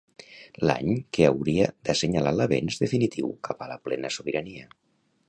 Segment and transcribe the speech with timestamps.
[0.67, 4.71] L'any que hauria d'assenyalar l'avenç definitiu cap a la plena sobirania.